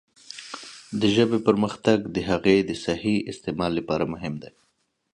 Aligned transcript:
د 0.99 1.01
ژبې 1.15 1.39
پرمختګ 1.47 1.97
د 2.15 2.17
هغې 2.29 2.57
د 2.69 2.71
صحیح 2.85 3.17
استعمال 3.31 3.71
لپاره 3.79 4.05
مهم 4.13 4.33
دی. 4.41 4.51